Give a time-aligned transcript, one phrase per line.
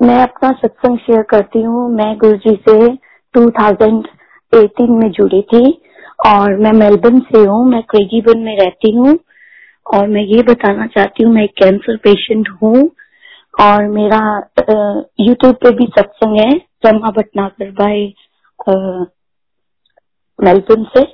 [0.00, 2.74] मैं अपना सत्संग शेयर करती हूँ। मैं गुरु जी से
[3.34, 5.62] 2018 में जुड़ी थी
[6.26, 9.18] और मैं मेलबर्न से हूँ। मैं क्रेजीबन में रहती हूँ
[9.86, 12.90] और मैं ये बताना चाहती हूँ, मैं एक कैंसर पेशेंट हूँ
[13.60, 14.20] और मेरा
[15.20, 16.50] यूट्यूब पे भी सत्संग है
[16.86, 18.12] रमा भटनागर भाई
[20.38, 21.04] मेलबर्न से।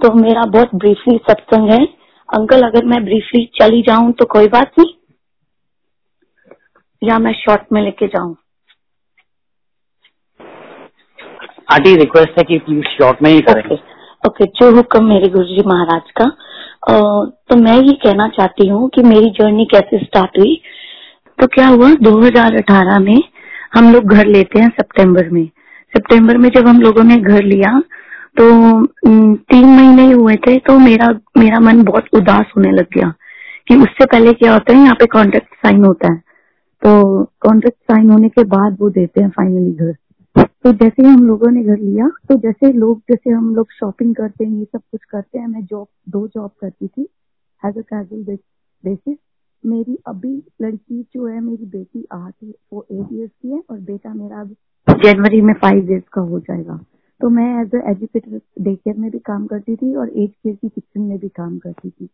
[0.00, 1.84] तो मेरा बहुत ब्रीफली सत्संग है।
[2.28, 4.92] अंकल, अगर मैं ब्रीफली चली जाऊँ तो कोई बात नहीं।
[7.02, 8.34] या मैं शॉर्ट में लेके जाऊँ?
[11.72, 13.74] आंटी रिक्वेस्ट है कि प्लीज़ शॉर्ट में ही करें। ओके
[14.26, 16.28] ओके जो हुक्म मेरे गुरु जी महाराज का
[17.48, 20.54] तो मैं ये कहना चाहती हूँ कि मेरी जर्नी कैसे स्टार्ट हुई?
[21.38, 23.22] तो क्या हुआ 2018 में
[23.74, 25.44] हम लोग घर लेते हैं सितंबर में।
[25.92, 27.78] सितंबर में जब हम लोगों ने घर लिया
[28.38, 28.46] तो
[29.04, 33.12] तीन महीने ही हुए थे तो मेरा मेरा मन बहुत उदास होने लग गया
[33.68, 36.18] कि उससे पहले क्या होता है यहाँ पे कॉन्ट्रैक्ट साइन होता है।
[36.82, 39.96] तो कॉन्ट्रैक्ट साइन होने के बाद वो देते हैं फाइनली घर।
[40.36, 44.14] तो जैसे ही हम लोगों ने घर लिया तो जैसे लोग, जैसे हम लोग शॉपिंग
[44.14, 47.02] करते हैं, ये सब कुछ करते हैं, मैं जॉब दो जॉब करती थी
[47.62, 48.38] एज अ कैजुअल
[48.84, 49.16] बेसिस
[49.64, 52.32] मेरी अभी लड़की जो है, मेरी बेटी आठ,
[52.72, 54.54] वो एट ईयर्स की है, और बेटा मेरा अब
[54.88, 56.78] जनवरी में फाइव ईयर्स का हो जाएगा।
[57.20, 60.54] तो मैं as a educator day care में भी काम करती थी, और एज केयर
[60.54, 62.08] की किचन में भी काम करती थी।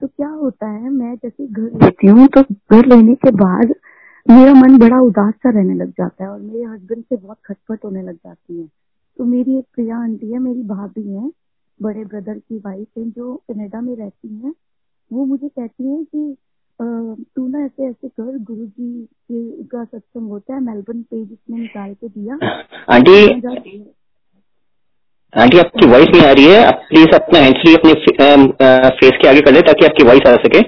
[0.00, 3.74] तो क्या होता है मैं जैसे घर लेती हूँ तो घर लेने के बाद
[4.26, 7.84] मेरा मन बड़ा उदास सा रहने लग जाता है और मेरे हस्बैंड से बहुत खटपट
[7.84, 8.68] होने लग जाती है।
[9.16, 11.30] तो मेरी एक प्रिया आंटी है मेरी भाभी है
[11.82, 14.52] बड़े ब्रदर की वाइफ है जो कनाडा में रहती है।
[15.12, 16.36] वो मुझे कहती है कि
[17.36, 21.58] तू ना ऐसे ऐसे कर गुरु जी के का सत्संग होता है मेलबर्न पेज इसने
[21.58, 22.34] निकाल के दिया।
[22.90, 23.97] आंटी
[25.34, 27.92] आंटी आपकी वॉइस नहीं आ रही है। आप प्लीज़ अपना हैंडफ्री अपने
[28.98, 30.60] फेस के आगे कर ले ताकि आपकी वॉइस आ सके।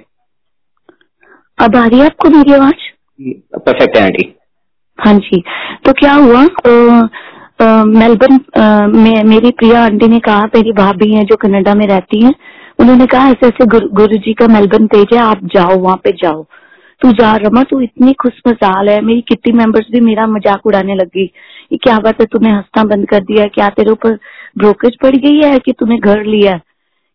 [1.58, 2.84] अब आ रही है आपको मेरी आवाज़?
[3.58, 4.24] परफेक्ट है आंटी।
[4.98, 5.42] हाँ जी।
[5.84, 6.42] तो क्या हुआ?
[7.86, 8.38] मेलबर्न
[8.94, 12.30] में मेरी प्रिया आंटी ने कहा मेरी भाभी है जो कनाडा में रहती है
[12.78, 16.44] उन्होंने कहा ऐसे ऐसे गुरु जी का मेलबर्न पेज है आप जाओ वहाँ पे जाओ।
[17.00, 20.94] तू जा रमा तू इतनी खुश मजाल है, मेरी कितनी मेंबर्स भी मेरा मज़ाक उड़ाने
[20.94, 21.24] लगी
[21.72, 24.18] ये क्या बात है, तूने हंसना बंद कर दिया क्या तेरे ऊपर
[24.58, 26.60] ब्रोकेज पड़ गई है कि तूने घर लिया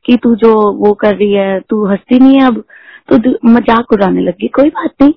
[0.05, 2.63] कि तू जो वो कर रही है, तू हंसती नहीं है अब
[3.11, 5.13] तो मज़ाक उड़ाने लगी कोई बात नहीं,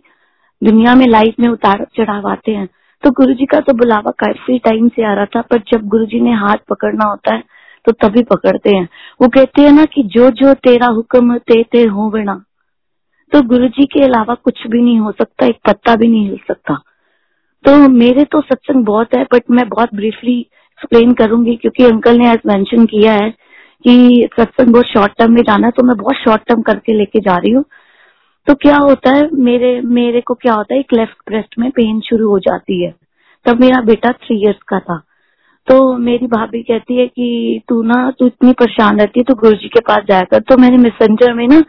[0.62, 2.68] दुनिया में लाइफ में उतार चढ़ाव आते हैं
[3.02, 6.06] तो गुरु जी का तो बुलावा काफ़ी टाइम से आ रहा था, पर जब गुरु
[6.06, 7.42] जी ने हाथ पकड़ना होता है
[7.84, 8.88] तो तभी पकड़ते हैं,
[9.20, 12.42] वो कहते हैं ना कि जो जो तेरा हुक्म ते ते हो बिना
[13.32, 16.38] तो गुरु जी के अलावा कुछ भी नहीं हो सकता, एक पत्ता भी नहीं हिल
[16.48, 16.74] सकता।
[17.64, 22.28] तो मेरे तो सत्संग बहुत है बट मैं बहुत ब्रीफली एक्सप्लेन करूँगी, क्योंकि अंकल ने
[22.28, 23.30] आज मेंशन किया है
[23.84, 27.36] कि सत्संग बहुत शॉर्ट टर्म में जाना तो मैं बहुत शॉर्ट टर्म करके लेके जा
[27.36, 27.64] रही हूँ।
[28.46, 32.00] तो क्या होता है, मेरे मेरे को क्या होता है, एक लेफ़्ट ब्रेस्ट में पेन
[32.00, 32.94] शुरू हो जाती है।
[33.46, 34.96] तब मेरा बेटा थ्री इयर्स का था।
[35.68, 39.56] तो मेरी भाभी कहती है कि तू ना, तू इतनी परेशान रहती है तो गुरु
[39.56, 41.62] जी के पास जाया कर। तो मैंने मैसेंजर में ना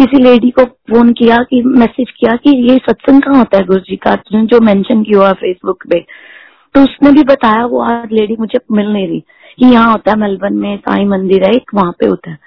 [0.00, 3.80] किसी लेडी को फ़ोन किया, कि मैसेज किया कि ये सत्संग कहाँ होता है गुरु
[3.80, 6.00] जी का जो मेंशन किया हुआ फेसबुक पे
[6.74, 9.20] तो उसने भी बताया, वो आज लेडी मुझे मिल नहीं रही
[9.58, 12.38] कि यहाँ होता है मेलबर्न में, साई मंदिर है, एक वहाँ पे होता है।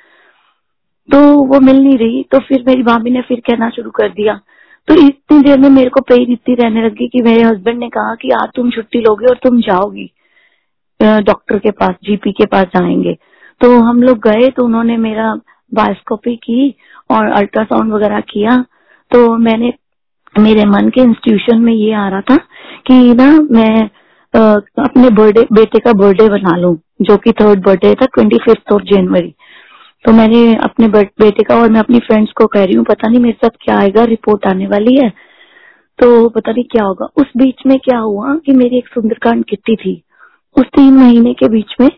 [1.10, 4.40] तो वो मिल नहीं रही तो फिर मेरी भाभी ने फिर कहना शुरू कर दिया।
[4.88, 8.16] तो इतनी देर में मेरे को पेन इतनी रहने लगी कि मेरे हस्बैंड ने कहा
[8.16, 10.10] कि आज तुम छुट्टी लोगे और तुम जाओगी
[11.00, 13.14] डॉक्टर के पास जीपी के पास जाएँगे।
[13.62, 15.34] तो हम लोग गए तो उन्होंने मेरा
[15.72, 16.70] बायोस्कोपी की
[17.14, 18.58] और अल्ट्रासाउंड वगैरह किया
[19.12, 19.74] तो मैंने
[20.40, 22.36] मेरे मन के इंस्टीट्यूशन में ये आ रहा था
[22.88, 23.90] कि ना मैं
[24.34, 24.54] आ,
[24.84, 28.82] अपने बर्थडे बेटे का बर्थडे बना लू जो कि थर्ड बर्थडे था ट्वेंटी फिफ्थ ऑफ़
[28.84, 29.34] जनवरी
[30.06, 33.20] तो मैंने अपने बेटे का और मैं अपनी फ्रेंड्स को कह रही हूँ पता नहीं
[33.20, 35.10] मेरे साथ क्या आएगा रिपोर्ट आने वाली है।
[36.00, 39.76] तो पता नहीं क्या होगा। उस बीच में क्या हुआ कि मेरी एक सुंदरकांड किट्टी
[39.76, 40.04] थी।
[40.56, 41.90] उस तीन महीने के बीच में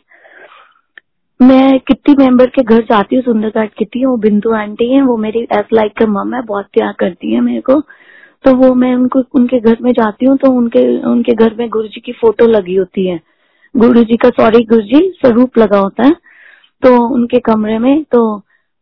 [1.39, 5.39] मैं कितनी मेंबर के घर जाती हूँ सुंदरकांड किट्टी वो बिंदु आंटी है, वो मेरी
[5.53, 7.79] एज लाइक का मम है, बहुत प्यार करती है मेरे को।
[8.45, 11.87] तो वो मैं उनको, उनके घर में जाती हूँ तो उनके उनके घर में गुरु
[11.87, 13.19] जी की फ़ोटो लगी होती है।
[13.75, 16.13] गुरु जी का सॉरी गुरु जी स्वरूप लगा होता है।
[16.83, 18.21] तो उनके कमरे में तो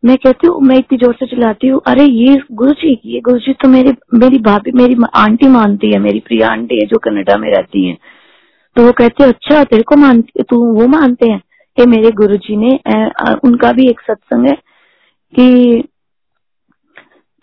[0.02, 3.38] मैं कहती हूँ, मैं इतनी ज़ोर से चिल्लाती हूँ, अरे ये गुरु जी ये गुरु
[3.38, 7.36] जी तो मेरी मेरी भाभी, मेरी आंटी मानती है, मेरी प्रिया आंटी है जो कनाडा
[7.36, 7.96] में रहती है।
[8.76, 11.40] तो वो कहते अच्छा तेरे को मानती, तू वो मानते हैं?
[11.78, 12.70] कि मेरे गुरु जी ने
[13.44, 14.54] उनका भी एक सत्संग है
[15.32, 15.82] कि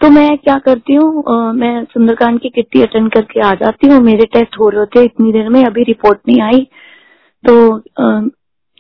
[0.02, 1.24] तो मैं क्या करती हूँ
[1.54, 5.32] मैं सुंदरकांड की किट्टी अटेंड करके आ जाती हूँ। मेरे टेस्ट हो रहे होते इतनी
[5.32, 6.68] देर में अभी रिपोर्ट नहीं आई।
[7.44, 8.22] तो आ,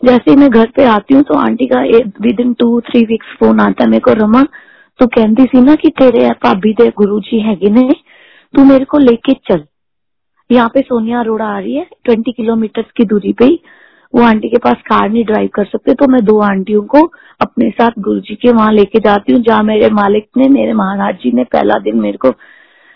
[0.01, 1.81] जैसे ही मैं घर पे आती हूँ तो आंटी का
[2.39, 4.41] within two three weeks phone आता है मेरे को रमा
[4.99, 7.55] तो कहती सी ना कि तेरे भाभी दे गुरु जी है
[8.53, 9.63] तू मेरे को लेके चल।
[10.49, 13.59] यहाँ पे सोनिया अरोड़ा आ रही है ट्वेंटी किलोमीटर की दूरी पे ही।
[14.13, 17.01] वो आंटी के पास कार नहीं ड्राइव कर सकते तो मैं दो आंटियों को
[17.41, 21.15] अपने साथ गुरु जी के वहाँ लेके जाती हूँ, जहाँ मेरे मालिक ने, मेरे महाराज
[21.15, 22.31] जी ने पहला दिन मेरे को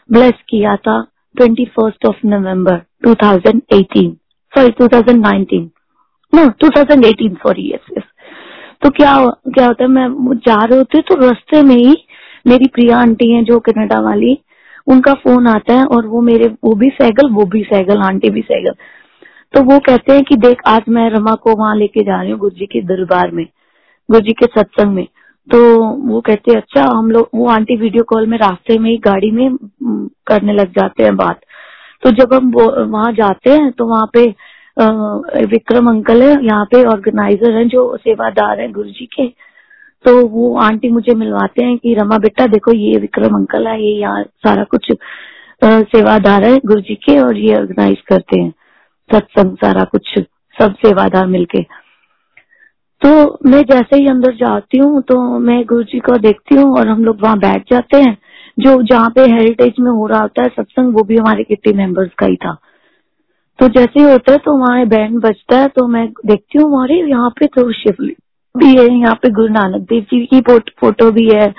[0.10, 1.02] ब्लेस किया था
[1.36, 4.12] twenty first of November two thousand eighteen
[4.54, 5.70] sorry two thousand nineteen
[6.34, 8.04] no two thousand eighteen sorry yes yes
[8.84, 9.16] तो क्या
[9.50, 11.96] क्या होता है, मैं जा रहे होते तो रास्ते में ही
[12.48, 14.38] मेरी प्रिया आंटी है जो कनाडा वाली,
[14.88, 18.42] उनका फ़ोन आता है और वो मेरे, वो भी सैगल, वो भी सैगल, आंटी भी
[18.42, 18.76] सैगल।
[19.54, 22.40] तो वो कहते हैं कि देख, आज मैं रमा को वहाँ लेके जा रही हूँ
[22.40, 23.46] गुरु जी के दरबार में
[24.10, 25.08] गुरु जी के सत्संग में।
[25.48, 25.60] तो
[26.08, 29.32] वो कहते हैं अच्छा हम लोग, वो आंटी वीडियो कॉल में रास्ते में ही गाड़ी
[29.32, 29.58] में
[30.28, 31.40] करने लग जाते हैं बात।
[32.04, 32.52] तो जब हम
[32.92, 34.26] वहाँ जाते हैं तो वहाँ पे
[35.48, 39.28] विक्रम अंकल है, यहाँ पे ऑर्गेनाइजर है, जो सेवादार है गुरु जी के।
[40.06, 43.94] तो वो आंटी मुझे मिलवाते हैं कि, रमा बेटा, देखो, ये विक्रम अंकल है, ये
[44.00, 44.92] यहाँ सारा कुछ
[45.64, 48.54] सेवादार है गुरु जी के और ये ऑर्गेनाइज करते हैं।
[49.10, 50.14] सत्संग सारा कुछ
[50.56, 51.62] सब सेवादार मिलके।
[53.02, 53.10] तो
[53.46, 57.04] मैं जैसे ही अंदर जाती हूँ तो मैं गुरु जी को देखती हूँ और हम
[57.06, 58.18] लोग वहाँ बैठ जाते हैं।
[58.58, 62.12] जो जहाँ पे हेरिटेज में हो रहा होता है सत्संग वो भी हमारे किट्टी मेंबर्स
[62.20, 62.54] का ही था।
[63.60, 66.96] तो जैसे ही होता है तो वहाँ बैंड बजता है तो मैं देखती हूँ हमारे
[67.02, 67.96] यहाँ पे तो शिव
[68.56, 70.42] भी है, यहाँ पे गुरु नानक देव जी की
[70.80, 71.54] फ़ोटो भी है।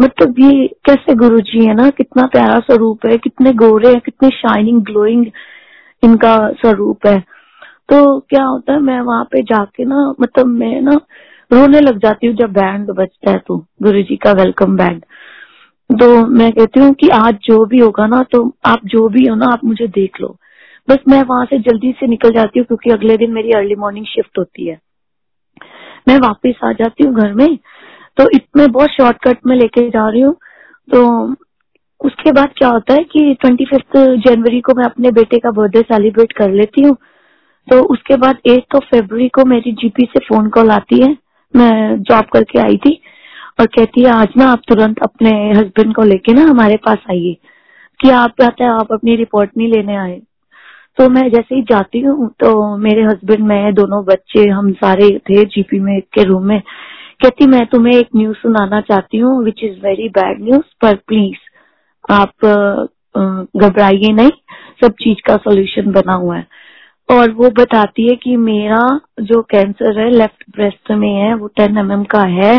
[0.00, 4.28] मतलब ये कैसे गुरु जी है ना, कितना प्यारा स्वरूप है, कितने गोरे हैं, कितने
[4.30, 5.24] शाइनिंग ग्लोइंग
[6.02, 7.18] इनका स्वरूप है।
[7.88, 11.00] तो क्या होता है, मैं वहाँ पे जाके ना मतलब मैं ना
[11.50, 15.04] रोने लग जाती हूँ जब बैंड बजता है तो गुरु जी का वेलकम बैंड
[15.90, 19.34] तो मैं कहती हूँ कि आज जो भी होगा ना तो आप जो भी हो
[19.34, 20.36] ना, आप मुझे देख लो।
[20.88, 24.06] बस मैं वहाँ से जल्दी से निकल जाती हूँ क्योंकि अगले दिन मेरी अर्ली मॉर्निंग
[24.06, 24.78] शिफ्ट होती है।
[26.08, 27.56] मैं वापस आ जाती हूँ घर में
[28.16, 30.34] तो इतने बहुत शॉर्टकट में लेके जा रही हूँ।
[30.88, 31.28] तो
[32.00, 33.96] उसके बाद क्या होता है कि ट्वेंटी फिफ्थ
[34.26, 36.96] जनवरी को मैं अपने बेटे का बर्थडे सेलिब्रेट कर लेती हूँ।
[37.68, 41.16] तो उसके बाद एट ऑफ़ फेबर को मेरी जीपी से फ़ोन कॉल आती है।
[41.54, 43.00] मैं जॉब करके आई थी
[43.60, 47.36] और कहती है, आज ना आप तुरंत अपने हस्बैंड को लेके ना हमारे पास आइए
[48.00, 50.20] कि आप कहते हैं आप अपनी रिपोर्ट नहीं लेने आए।
[50.98, 55.44] तो मैं जैसे ही जाती हूँ तो मेरे हस्बैंड मैं, दोनों बच्चे, हम सारे थे
[55.46, 56.60] जीपी में, के रूम में।
[57.22, 61.47] कहती, मैं तुम्हें एक न्यूज़ सुनाना चाहती हूँ which is very bad news पर प्लीज़
[62.10, 62.30] आप
[63.56, 64.30] घबराइए नहीं,
[64.84, 66.46] सब चीज़ का सोल्यूशन बना हुआ है।
[67.10, 71.78] और वो बताती है कि मेरा जो कैंसर है लेफ़्ट ब्रेस्ट में है, वो टेन
[71.78, 72.56] एम mm का है।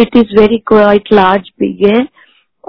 [0.00, 2.06] It is very quite large big है।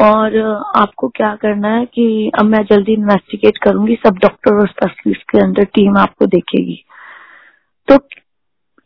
[0.03, 0.37] और
[0.75, 5.39] आपको क्या करना है कि अब मैं जल्दी इन्वेस्टिगेट करूँगी, सब डॉक्टर और स्पेशलिस्ट के
[5.39, 6.83] अंदर टीम आपको देखेगी।
[7.91, 7.95] तो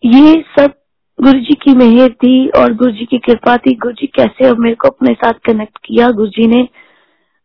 [0.06, 0.74] ये सब
[1.22, 4.76] गुरु जी की मेहर थी और गुरु जी की कृपा थी। गुरु जी कैसे मेरे
[4.76, 6.10] को अपने साथ कनेक्ट किया?
[6.10, 6.68] गुरु जी ने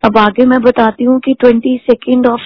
[0.04, 2.40] अब आगे मैं बताती हूँ कि ट्वेंटी सेकेंड ऑफ़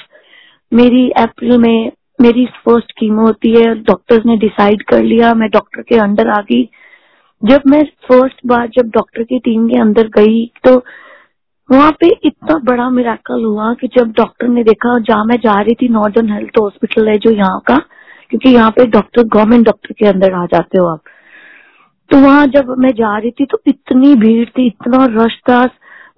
[0.73, 1.91] मेरी अप्रैल में
[2.21, 6.41] मेरी फ़र्स्ट कीमो होती है। डॉक्टर्स ने डिसाइड कर लिया। मैं डॉक्टर के अंडर आ
[6.43, 6.63] गई।
[7.43, 10.75] जब मैं फ़र्स्ट बार जब डॉक्टर की टीम के अंदर गई तो
[11.69, 15.75] वहाँ पे इतना बड़ा मिराकल हुआ कि जब डॉक्टर ने देखा, जहाँ मैं जा रही
[15.75, 17.77] थी नॉर्दर्न हेल्थ हॉस्पिटल है जो यहाँ का,
[18.31, 21.03] क्योंकि यहाँ पे डॉक्टर गवर्नमेंट डॉक्टर के अंदर आ जाते हो आप।
[22.11, 25.65] तो वहाँ जब मैं जा रही थी तो इतनी भीड़ थी, इतना रश था।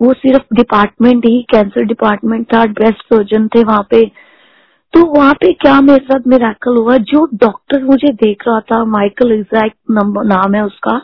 [0.00, 4.04] वो सिर्फ़ डिपार्टमेंट ही कैंसर डिपार्टमेंट था ब्रेस्ट सर्जन थे वहाँ पे।
[4.94, 6.96] तो वहाँ पे क्या मेरे साथ मेराकल हुआ?
[6.96, 10.98] जो डॉक्टर मुझे देख रहा था माइकल एग्जैक्ट नाम है उसका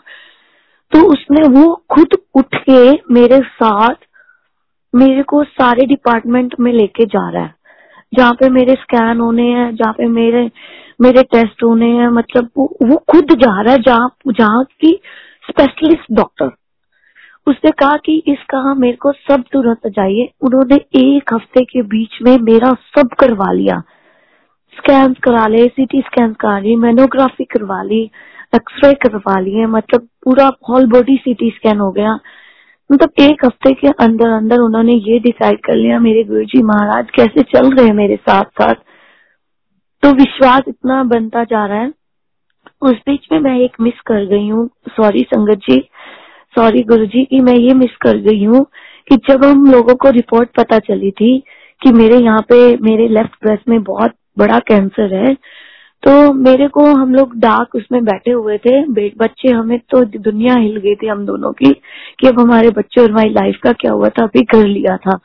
[0.92, 3.94] तो उसने वो खुद उठ के मेरे साथ
[4.94, 7.54] मेरे को सारे डिपार्टमेंट में लेके जा रहा है।
[8.12, 10.50] जहाँ पे मेरे स्कैन होने हैं जहाँ पे मेरे
[11.00, 14.92] मेरे टेस्ट होने हैं मतलब वो, वो खुद जा रहा है जहाँ जहाँ की
[15.50, 16.50] स्पेशलिस्ट डॉक्टर
[17.46, 22.18] उसने कहा कि इस कहा मेरे को सब तुरंत जाइए। उन्होंने एक हफ़्ते के बीच
[22.22, 23.82] में मेरा सब करवा लिया।
[24.76, 28.10] स्कैन करा ले सीटी स्कैन करा ली, मेनोग्राफी करवा ली
[28.54, 32.18] एक्सरे करवा लिए मतलब पूरा होल बॉडी सीटी स्कैन हो गया।
[32.92, 37.10] मतलब एक हफ़्ते के अंदर अंदर उन्होंने ये डिसाइड कर लिया, मेरे गुरु जी महाराज
[37.10, 38.74] कैसे चल रहे मेरे साथ साथ।
[40.02, 41.92] तो विश्वास इतना बनता जा रहा है।
[42.82, 45.88] उस बीच में मैं एक मिस कर गई हूँ। सॉरी संगत जी।
[46.56, 48.64] सॉरी गुरु जी की मैं ये मिस कर गई हूँ
[49.08, 51.38] कि जब हम लोगों को रिपोर्ट पता चली थी
[51.82, 55.34] कि मेरे यहाँ पे, मेरे लेफ़्ट ब्रेस्ट में बहुत बड़ा कैंसर है
[56.02, 58.80] तो मेरे को हम लोग डाक उसमें बैठे हुए थे।
[59.16, 61.72] बच्चे हमें तो दुनिया हिल गई थी हम दोनों की,
[62.20, 65.16] कि अब हमारे बच्चे और हमारी लाइफ का क्या हुआ था, अभी कर लिया था।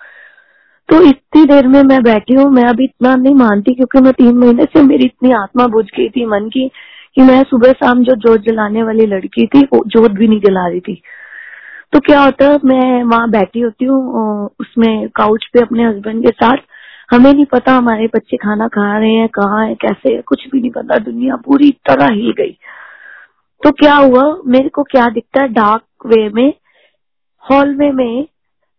[0.90, 4.38] तो इतनी देर में मैं बैठी हूँ, मैं अभी इतना नहीं मानती क्योंकि मैं तीन
[4.38, 6.68] महीने से मेरी इतनी आत्मा बुझ गई थी मन की,
[7.16, 10.68] कि मैं सुबह शाम जो जोत जलाने वाली लड़की थी, वो जोत भी नहीं जला
[10.68, 11.02] रही थी।
[11.94, 16.32] तो क्या होता है, मैं वहाँ बैठी होती हूँ उसमें काउच पे अपने हस्बैंड के
[16.32, 16.58] साथ।
[17.12, 20.60] हमें नहीं पता हमारे बच्चे खाना खा रहे हैं, कहाँ है, कैसे है, कुछ भी
[20.62, 22.58] नहीं पता। दुनिया पूरी तरह हिल गई।
[23.62, 26.54] तो क्या हुआ, मेरे को क्या दिखता है डार्क वे में
[27.44, 28.26] हॉल में मैं,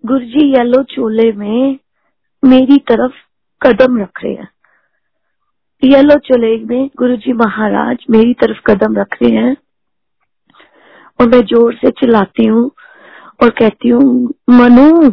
[0.05, 1.79] गुरुजी येलो चोले में,
[2.43, 3.13] मेरी तरफ़
[3.61, 4.49] कदम रख रहे हैं।
[5.83, 9.57] येलो चोले में गुरुजी महाराज मेरी तरफ़ कदम रख रहे हैं
[11.21, 12.71] और मैं ज़ोर से चिल्लाती हूँ
[13.43, 15.11] और कहती हूँ, मनु,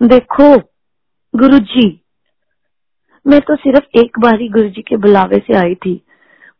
[0.00, 0.56] देखो,
[1.34, 2.00] गुरुजी,
[3.26, 6.04] मैं तो सिर्फ़ एक बार ही गुरु जी के बुलावे से आई थी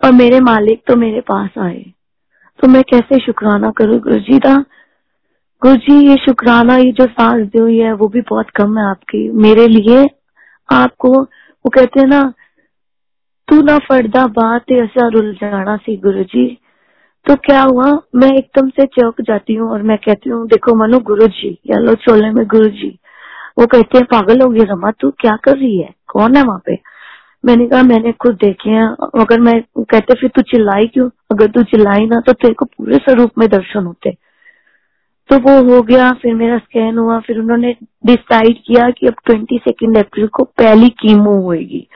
[0.05, 1.93] और मेरे मालिक तो मेरे पास आए।
[2.61, 4.65] तो मैं कैसे शुक्राना करूँ गुरु जी का
[5.63, 8.85] गुरु जी ये शुक्राना, ये जो सांस दी हुई है, वो भी बहुत कम है
[8.85, 10.11] आपकी, मेरे लिए।
[10.73, 12.35] आपको, वो कहते हैं ना,
[13.49, 16.59] तू ना फटदा बात, ऐसा रुल जाना सी गुरु जी
[17.27, 17.91] तो क्या हुआ?
[18.15, 21.95] मैं एकदम से चौक जाती हूँ और मैं कहती हूँ, देखो मनो गुरु जी येलो
[21.95, 22.99] चोले में गुरु जी
[23.59, 25.89] वो कहते हैं, पागल हो गया रमा, तू क्या कर रही है?
[26.09, 26.79] कौन है वहाँ पे?
[27.45, 28.87] मैंने कहा, मैंने खुद देखे हैं
[29.23, 31.09] अगर मैं कहते फिर तू चिल्लाई क्यों?
[31.31, 34.11] अगर तू चिल्लाई ना तो तेरे को पूरे स्वरूप में दर्शन होते.
[35.31, 37.75] तो वो हो गया, फिर मेरा स्कैन हुआ, फिर उन्होंने
[38.07, 41.87] डिसाइड किया कि अब ट्वेंटी सेकेंड अप्रैल को पहली कीमो होगी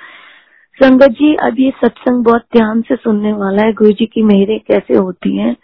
[0.82, 4.58] संगत जी, अब ये सत्संग बहुत ध्यान से सुनने वाला है। गुरु जी की मेहरे
[4.58, 5.56] कैसे होती हैं?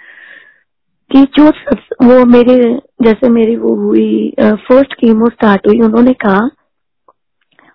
[1.12, 1.48] कि जो
[2.06, 6.50] वो मेरे, जैसे मेरी वो हुई फ़र्स्ट कीमो स्टार्ट हुई, उन्होंने कहा,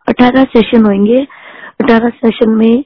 [0.07, 1.27] अठारह सेशन होंगे।
[1.81, 2.83] अठारह सेशन में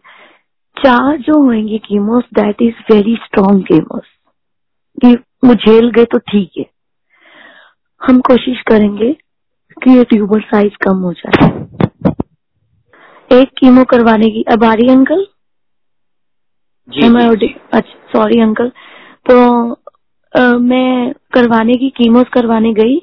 [0.80, 4.06] चार जो होंगे chemos that is very strong chemos
[5.02, 5.14] कि
[5.48, 6.66] वो झेल गए तो ठीक है।
[8.02, 9.14] हम कोशिश करेंगे
[9.84, 11.50] कि ये ट्यूबर साइज़ कम हो जाए।
[13.36, 15.26] एक कीमो करवाने की। अब आ रही अंकल
[17.74, 18.70] अच्छा सॉरी अंकल
[19.30, 19.36] तो
[20.34, 22.98] आ, मैं करवाने की कीमोस करवाने गई।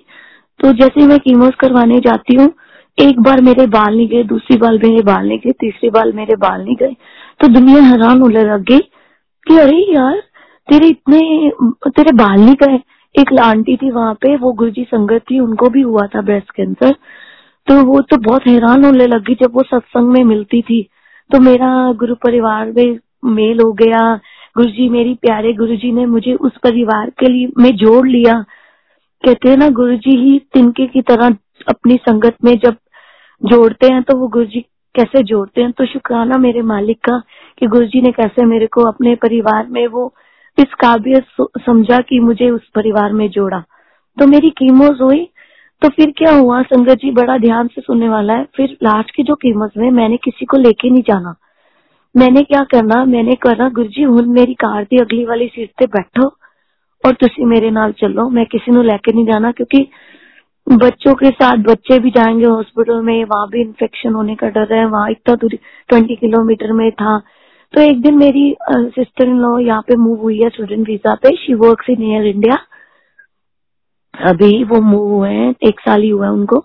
[0.60, 2.52] तो जैसे मैं कीमोस करवाने जाती हूँ
[2.98, 6.36] एक बार मेरे बाल नहीं गए दूसरी बार मेरे बाल नहीं गए तीसरी बार मेरे
[6.36, 6.94] बाल नहीं गए।
[7.40, 8.80] तो दुनिया हैरान होने लग गई
[9.46, 10.18] कि अरे यार
[10.68, 11.20] तेरे इतने
[11.88, 12.80] तेरे बाल नहीं गए।
[13.14, 16.94] एक आंटी थी वहाँ पे वो गुरुजी संगत थी उनको भी हुआ था ब्रेस्ट कैंसर
[17.66, 20.82] तो वो तो बहुत हैरान होने लगी जब वो सत्संग में मिलती थी।
[21.30, 24.20] तो मेरा गुरु परिवार में मेल हो गया।
[24.56, 28.44] गुरुजी, मेरी प्यारे गुरुजी ने मुझे उस परिवार के लिए, में जोड़ लिया।
[29.26, 31.28] कहते हैं ना, गुरुजी ही तिनके की तरह
[31.68, 32.76] अपनी संगत में जब
[33.42, 34.60] जोड़ते हैं तो वो गुरु जी
[34.94, 35.72] कैसे जोड़ते हैं?
[35.72, 37.22] तो शुक्राना मेरे मालिक का
[37.58, 40.14] कि गुरु जी ने कैसे मेरे को अपने परिवार में वो
[40.58, 43.64] इस काबिल समझा कि मुझे उस परिवार में जोड़ा।
[44.18, 45.28] तो मेरी कीमोज हुई।
[45.82, 46.60] तो फिर क्या हुआ?
[46.62, 50.16] संगत जी बड़ा ध्यान से सुनने वाला है। फिर लास्ट की जो कीमत में मैंने
[50.16, 51.34] किसी को लेके नहीं जाना।
[52.14, 53.04] मैंने क्या करना?
[53.04, 56.26] मैंने करना गुरु जी हूँ मेरी कार की अगली वाली सीट पे बैठो
[57.04, 59.86] और तुम मेरे नाल चलो। मैं किसी ਨੂੰ लेके नहीं जाना क्योंकि
[60.66, 64.84] बच्चों के साथ बच्चे भी जाएँगे हॉस्पिटल में, वहाँ भी इन्फेक्शन होने का डर है,
[64.86, 65.56] वहाँ इतना दूरी
[65.88, 67.18] ट्वेंटी किलोमीटर में था।
[67.74, 71.34] तो एक दिन मेरी सिस्टर इन लॉ यहाँ पे मूव हुई है स्टूडेंट वीज़ा पे।
[71.36, 72.58] She work in Air India
[74.20, 76.64] अभी वो मूव हुए हैं एक साल ही हुआ है उनको।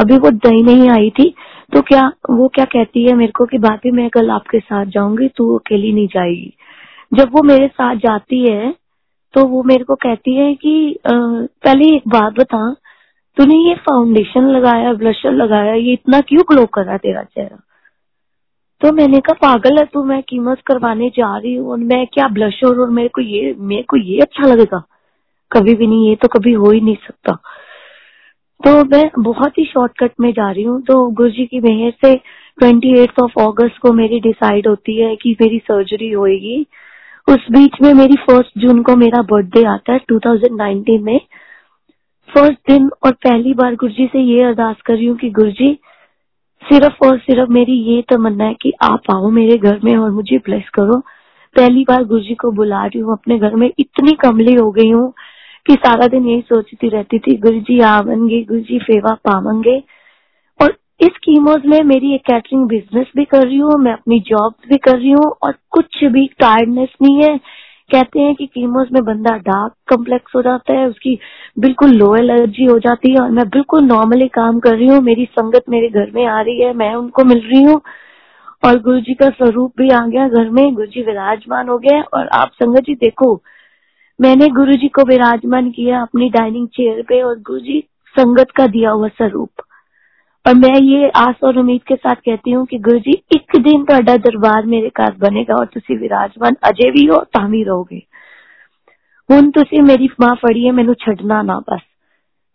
[0.00, 1.28] अभी वो दही नहीं आई थी
[1.72, 5.28] तो क्या वो क्या कहती है मेरे को कि भाभी मैं कल आपके साथ जाऊँगी
[5.28, 6.52] तू अकेली नहीं जाएगी।
[7.12, 8.74] जब वो मेरे साथ जाती है
[9.34, 10.74] तो वो मेरे को कहती है कि
[11.06, 12.70] आ, पहले एक बात बता
[13.36, 17.58] तूने ये फाउंडेशन लगाया ब्लशर लगाया ये इतना क्यों ग्लो कर रहा तेरा चेहरा?
[18.80, 22.28] तो मैंने कहा पागल है तू मैं कीमत करवाने जा रही हूँ और मैं क्या
[22.28, 24.82] ब्लशर और मेरे को ये मेरे को ये अच्छा लगेगा।
[25.52, 27.38] कभी भी नहीं, ये तो कभी हो ही नहीं सकता।
[28.60, 32.14] तो मैं बहुत ही शॉर्टकट में जा रही हूँ तो गुरु जी की मेहर से
[32.58, 36.66] ट्वेंटी एट ऑफ़ ऑगस्ट को मेरी डिसाइड होती है कि मेरी सर्जरी होएगी।
[37.28, 41.18] उस बीच में मेरी फ़र्स्ट जून को मेरा बर्थडे आता है 2019 में।
[42.28, 45.72] फ़र्स्ट दिन और पहली बार गुरुजी से ये अरदास कर रही हूँ कि गुरुजी,
[46.62, 50.38] सिर्फ़ और सिर्फ़ मेरी ये तमन्ना है कि आप आओ मेरे घर में और मुझे
[50.38, 50.98] ब्लेस करो।
[51.56, 55.12] पहली बार गुरुजी को बुला रही हूँ, अपने घर में इतनी कमली हो गई हूँ
[55.66, 59.82] कि सारा दिन यही सोचती रहती थी, गुरु जी आवेंगे, गुरु जी फेवा पावेंगे।
[61.00, 64.76] इस कीमोज में मेरी एक कैटरिंग बिज़नेस भी कर रही हूँ, मैं अपनी जॉब भी
[64.76, 67.36] कर रही हूँ और कुछ भी टायर्डनेस नहीं है।
[67.90, 71.18] कहते हैं कि कीमोज में बंदा डार्क कम्प्लेक्स हो जाता है, उसकी
[71.58, 75.24] बिल्कुल लो एलर्जी हो जाती है और मैं बिल्कुल नॉर्मली काम कर रही हूँ, मेरी
[75.24, 77.80] संगत मेरे घर में आ रही है, मैं उनको मिल रही हूँ।
[78.62, 82.00] और गुरु जी का स्वरूप भी आ गया घर में, गुरु जी विराजमान हो गए
[82.14, 83.34] और आप संगत जी देखो
[84.19, 87.79] मैंने गुरु जी को विराजमान किया अपनी डाइनिंग चेयर पे और गुरु जी
[88.15, 89.63] संगत का दिया हुआ स्वरूप
[90.45, 93.83] और मैं ये आस और उम्मीद के साथ कहती हूँ कि गुरु जी एक दिन
[93.85, 98.01] ਤੁਹਾਡਾ दरबार मेरे घर बनेगा और ਤੁਸੀਂ विराजमान अजय भी हो ਤਾਂ ਵੀ ਰਹੋਗੇ
[99.29, 101.83] ਹੁਣ ਤੁਸੀਂ मेरी मां फड़ी है मैनू छड़ना ना बस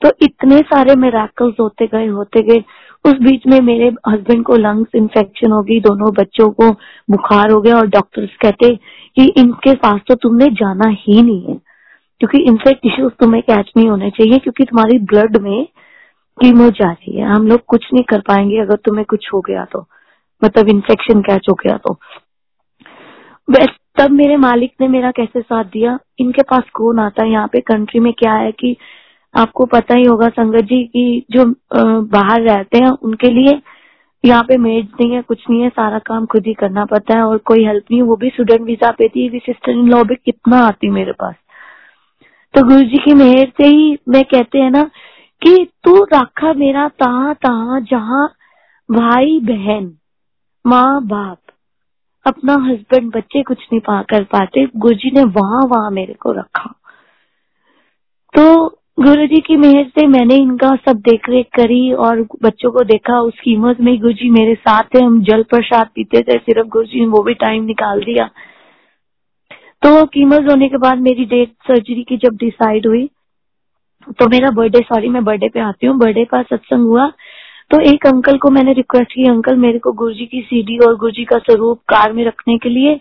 [0.02, 2.58] तो इतने सारे मेराकल्स होते गए होते गए
[3.04, 6.70] उस बीच में मेरे हस्बैंड को लंग्स इन्फेक्शन हो गई दोनों बच्चों को
[7.10, 8.68] बुखार हो गया और डॉक्टर्स कहते
[9.17, 11.55] कि इनके पास तो तुमने जाना ही नहीं है।
[12.21, 15.65] क्योंकि इन्फेक्ट इश्यूज़ तुम्हें कैच नहीं होने चाहिए, क्योंकि तुम्हारी ब्लड में
[16.37, 19.65] कीमो जा रही है। हम लोग कुछ नहीं कर पाएँगे अगर तुम्हें कुछ हो गया
[19.65, 19.85] तो।
[20.41, 21.93] मतलब इन्फेक्शन कैच हो गया तो।
[23.47, 23.67] बस
[23.99, 25.97] तब मेरे मालिक ने मेरा कैसे साथ दिया?
[26.19, 27.31] इनके पास कौन आता है?
[27.31, 28.75] यहाँ पे कंट्री में क्या है कि
[29.33, 31.45] आपको पता ही होगा संगत जी की जो
[32.03, 33.61] बाहर रहते हैं उनके लिए
[34.23, 37.23] यहाँ पे मेड नहीं है, कुछ नहीं है, सारा काम खुद ही करना पड़ता है
[37.23, 40.57] और कोई हेल्प नहीं वो भी स्टूडेंट वीज़ा पे थी सिस्टर इन लॉ भी कितना
[40.57, 41.35] आती मेरे पास।
[42.53, 44.83] तो गुरु जी की मेहर से ही मैं कहते हैं ना
[45.41, 48.27] कि तू रखा मेरा ता ता जहाँ
[48.89, 49.91] भाई बहन,
[50.65, 51.37] माँ बाप,
[52.25, 56.31] अपना हस्बैंड बच्चे कुछ नहीं पा कर पाते। गुरु जी ने वहाँ वहाँ मेरे को
[56.31, 56.73] रखा।
[58.33, 58.67] तो
[59.01, 63.19] गुरु जी की मेहर से मैंने इनका सब देख रेख करी और बच्चों को देखा,
[63.21, 66.85] उस कीमत में गुरु जी मेरे साथ थे, हम जल प्रसाद पीते थे, सिर्फ़ गुरु
[66.85, 68.29] जी ने वो भी टाइम निकाल दिया।
[69.81, 73.09] तो कीमत होने के बाद मेरी डेट सर्जरी की जब डिसाइड हुई
[74.19, 77.07] तो मेरा बर्थडे सॉरी मैं बर्थडे पे आती हूँ बर्थडे का सत्संग हुआ
[77.71, 81.25] तो एक अंकल को मैंने रिक्वेस्ट की अंकल मेरे को गुरुजी की सीडी और गुरुजी
[81.25, 82.99] का स्वरूप कार में रखने के लिए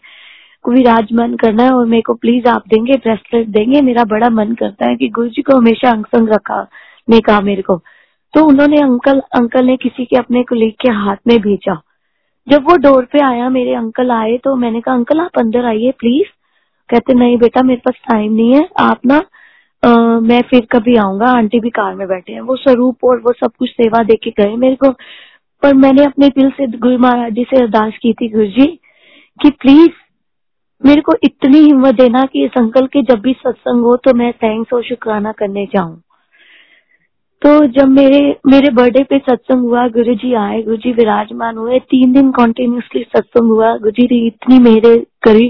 [0.68, 4.88] विराजमान करना है और मेरे को प्लीज़ आप देंगे ब्रेसलेट देंगे। मेरा बड़ा मन करता
[4.88, 6.66] है कि गुरु जी को हमेशा अंग रखा
[7.08, 7.76] ने कहा मेरे को।
[8.34, 11.80] तो उन्होंने अंकल अंकल ने किसी के अपने कुलीग के हाथ में भेजा।
[12.48, 15.90] जब वो डोर पे आया मेरे अंकल आए तो मैंने कहा अंकल आप अंदर आइए
[15.90, 16.28] प्लीज़
[16.88, 19.22] कहते नहीं बेटा मेरे पास टाइम नहीं है। आप ना
[19.84, 23.32] आ, मैं फिर कभी आऊँगा। आंटी भी कार में बैठे हैं। वो स्वरूप और वो
[23.32, 24.90] सब कुछ सेवा दे के गए मेरे को।
[25.62, 28.66] पर मैंने अपने दिल से गुरु महाराज जी से अरदास की थी गुरु जी
[29.42, 29.90] कि प्लीज़
[30.86, 34.32] मेरे को इतनी हिम्मत देना कि इस अंकल के जब भी सत्संग हो तो मैं
[34.32, 36.00] थैंक्स और शुक्राना करने जाऊँ।
[37.42, 41.78] तो जब मेरे मेरे बर्थडे पे सत्संग हुआ, गुरु जी आए, गुरु जी विराजमान हुए,
[41.78, 45.48] तीन दिन कॉन्टिन्यूसली सत्संग हुआ, गुरु जी ने इतनी मेरे करी।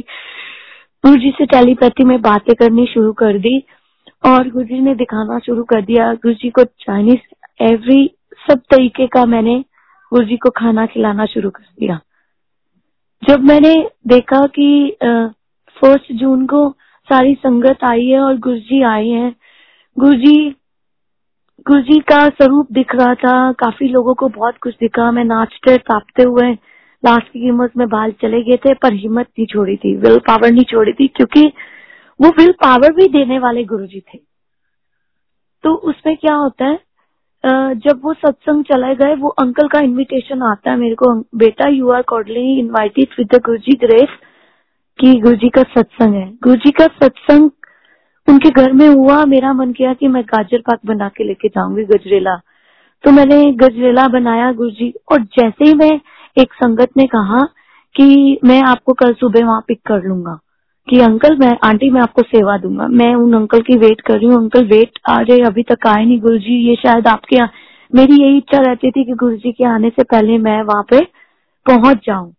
[1.04, 3.58] गुरु जी से टेलीपैथी में बातें करनी शुरू कर दी
[4.26, 8.10] और गुरु जी ने दिखाना शुरू कर दिया। गुरु जी को चाइनीज़ एवरी
[8.50, 9.64] सब तरीके का मैंने
[10.12, 12.00] गुरु जी को खाना खिलाना शुरू कर दिया।
[13.22, 13.74] जब मैंने
[14.06, 14.96] देखा कि
[15.76, 16.68] फ़र्स्ट जून को
[17.08, 19.34] सारी संगत आई है और गुरु जी आए हैं
[19.96, 20.50] गुरु जी
[21.66, 25.76] गुरु जी का स्वरूप दिख रहा था, काफ़ी लोगों को बहुत कुछ दिखा। मैं नाचते,
[25.78, 26.50] तापते हुए
[27.02, 30.50] लास्ट की कीमत में बाल चले गए थे, पर हिम्मत नहीं छोड़ी थी विल पावर
[30.50, 31.46] नहीं छोड़ी थी, क्योंकि
[32.20, 34.18] वो विल पावर भी देने वाले गुरु जी थे।
[35.64, 36.78] तो उसमें क्या होता है?
[37.44, 41.90] जब वो सत्संग चले गए, वो अंकल का इनविटेशन आता है मेरे को। बेटा you
[41.90, 44.08] are cordially invited with the Guruji grace
[44.98, 47.50] कि गुरुजी का सत्संग है। गुरुजी का सत्संग
[48.28, 51.84] उनके घर में हुआ। मेरा मन किया कि मैं गाजर पाक बना के लेके जाऊँगी
[51.84, 52.36] गजरेला।
[53.04, 55.90] तो मैंने गजरेला बनाया गुरुजी और जैसे ही मैं
[56.36, 57.40] एक संगत ने कहा
[57.94, 60.38] कि मैं आपको कल सुबह वहाँ पिक कर लूँगा।
[60.90, 64.26] कि अंकल, मैं, आंटी, मैं आपको सेवा दूँगा। मैं उन अंकल की वेट कर रही
[64.26, 67.50] हूँ। अंकल, वेट आ जाए अभी तक आए नहीं गुरु जी ये शायद आपके यहाँ
[67.92, 71.00] मेरी यही इच्छा रहती थी कि गुरु जी के आने से पहले मैं वहाँ पे
[71.66, 72.32] पहुँच जाऊँ।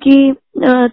[0.00, 0.34] कि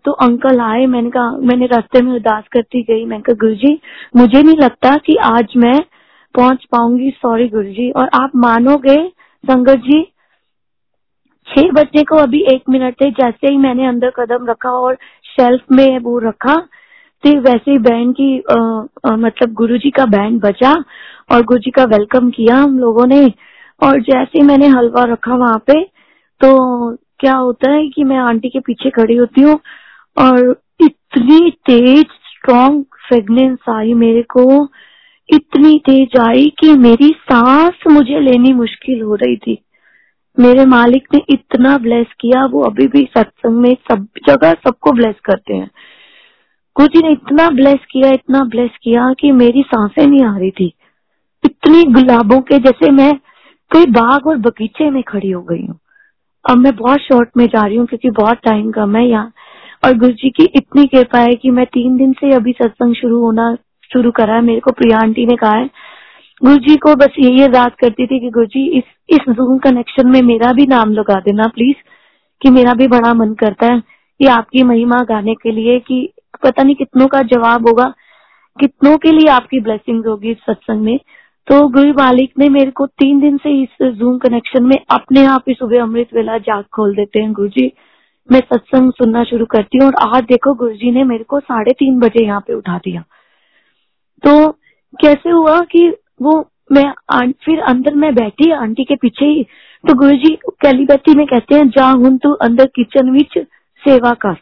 [0.05, 3.79] तो अंकल आए, मैंने कहा मैंने रास्ते में उदास करती गई। मैंने कहा गुरु जी
[4.15, 5.79] मुझे नहीं लगता कि आज मैं
[6.35, 8.97] पहुँच पाऊँगी। सॉरी गुरु जी और आप मानोगे,
[9.43, 10.01] संगत जी,
[11.47, 14.97] छह बजने को अभी एक मिनट थे जैसे ही मैंने अंदर कदम रखा और
[15.37, 16.55] शेल्फ में वो रखा।
[17.23, 18.55] तो वैसे ही बैंड की आ,
[19.11, 20.73] आ, मतलब गुरुजी का बैंड बजा
[21.31, 23.33] और गुरुजी का वेलकम किया हम लोगों ने।
[23.83, 25.83] और जैसे मैंने हलवा रखा वहाँ पे
[26.41, 26.51] तो
[26.95, 29.59] क्या होता है कि मैं आंटी के पीछे खड़ी होती हूँ
[30.17, 34.67] और इतनी तेज स्ट्रॉन्ग फ्रेगनेंस आई मेरे को।
[35.29, 39.57] इतनी तेज आई कि मेरी सांस मुझे लेनी मुश्किल हो रही थी।
[40.39, 45.15] मेरे मालिक ने इतना ब्लेस किया, वो अभी भी सत्संग में सब जगह सबको ब्लेस
[45.25, 45.71] करते हैं।
[46.75, 50.73] कुछ ने इतना ब्लेस किया, इतना ब्लेस किया कि मेरी साँसें नहीं आ रही थी।
[51.45, 53.13] इतनी गुलाबों के जैसे मैं
[53.71, 55.79] कोई बाग और बगीचे में खड़ी हो गई हूँ।
[56.49, 59.31] अब मैं बहुत शॉर्ट में जा रही हूँ क्योंकि बहुत टाइम कम है यहाँ।
[59.85, 63.19] और गुरु जी की इतनी कृपा है कि मैं तीन दिन से अभी सत्संग शुरू
[63.19, 63.55] होना
[63.93, 65.69] शुरू करा है। मेरे को प्रिया आंटी ने कहा है
[66.43, 70.07] गुरु जी को बस यही अरदास करती थी कि गुरु जी इस इस जूम कनेक्शन
[70.07, 71.75] में मेरा भी नाम लगा देना प्लीज़
[72.41, 73.79] कि मेरा भी बड़ा मन करता है।
[74.19, 77.93] कि आपकी महिमा गाने के लिए कि पता नहीं कितनों का जवाब होगा,
[78.59, 80.99] कितनों के लिए आपकी ब्लेसिंग होगी इस सत्संग में।
[81.47, 85.43] तो गुरु मालिक ने मेरे को तीन दिन से इस जूम कनेक्शन में अपने आप
[85.47, 87.71] ही सुबह अमृत वेला जाग खोल देते हैं गुरु जी
[88.29, 91.71] मैं सत्संग सुनना शुरू करती हूँ और आज देखो गुरु जी ने मेरे को साढ़े
[91.71, 93.01] तीन बजे यहाँ पे उठा दिया।
[94.23, 94.51] तो
[94.95, 96.33] कैसे हुआ कि वो
[96.71, 99.43] मैं फिर अंदर मैं बैठी आंटी के पीछे ही
[99.83, 103.37] तो गुरु जी कैलीबैठी में कहते हैं जा हूँ तू अंदर किचन विच
[103.83, 104.35] सेवा कर।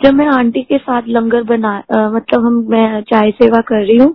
[0.00, 3.96] जब मैं आंटी के साथ लंगर बना आ, मतलब हम मैं चाय सेवा कर रही
[3.96, 4.14] हूँ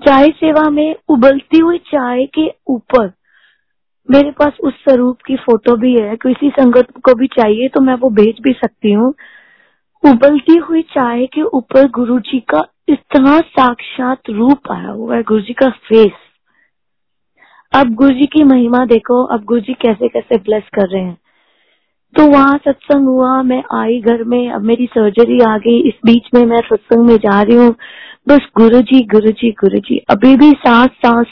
[0.00, 3.12] चाय सेवा में उबलती हुई चाय के ऊपर
[4.08, 7.94] मेरे पास उस स्वरूप की फ़ोटो भी है किसी संगत को भी चाहिए तो मैं
[7.94, 9.12] वो भेज भी सकती हूँ।
[10.04, 15.40] उबलती हुई चाय के ऊपर गुरु जी का इतना साक्षात रूप आया हुआ है गुरु
[15.40, 16.12] जी का फेस
[17.72, 21.16] अब गुरु जी की महिमा देखो, अब गुरु जी कैसे कैसे ब्लेस कर रहे हैं।
[22.14, 26.28] तो वहाँ सत्संग हुआ, मैं आई घर में, अब मेरी सर्जरी आ गई, इस बीच
[26.34, 27.74] में मैं सत्संग में जा रही हूँ।
[28.28, 31.26] बस गुरु जी गुरु जी गुरु जी अभी भी सांस सांस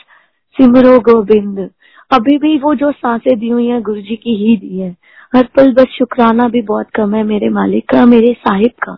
[0.57, 1.71] सिमरो गोविंद,
[2.11, 4.97] अभी भी वो जो साँसें दी हुई है गुरु जी की ही दी है।
[5.37, 8.97] हर पल बस शुक्राना भी बहुत कम है मेरे मालिक का, मेरे साहिब का।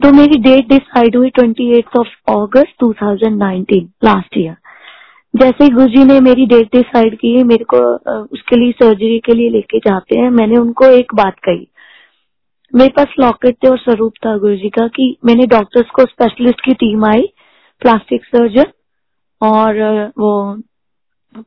[0.00, 4.56] तो मेरी डेट डिसाइड हुई twenty eight of August two thousand nineteen last year
[5.34, 7.78] जैसे ही गुरु जी ने मेरी डेट डिसाइड की, मेरे को
[8.34, 11.66] उसके लिए सर्जरी के लिए लेके जाते हैं, मैंने उनको एक बात कही।
[12.72, 16.60] मेरे पास लॉकेट थे और स्वरूप था गुरु जी का कि मैंने डॉक्टर्स को स्पेशलिस्ट
[16.60, 17.22] की टीम आई
[17.82, 18.72] प्लास्टिक सर्जन
[19.40, 19.82] और
[20.18, 20.32] वो